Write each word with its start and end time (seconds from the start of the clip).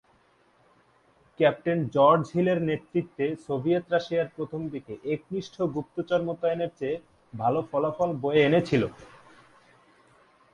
Captain 1.39 1.79
George 1.95 2.23
হিলের 2.35 2.59
নেতৃত্বে 2.69 3.25
Soviet 3.45 3.85
রাশিয়ার 3.89 4.33
প্রথমদিকে 4.35 4.93
একনিষ্ঠ 5.15 5.55
গুপ্তচর 5.75 6.21
মোতায়েনের 6.27 6.71
চেয়ে 6.79 6.95
ভাল 7.33 7.55
ফলাফল 7.69 8.09
বয়ে 8.23 8.45
এনেছিল। 8.47 8.83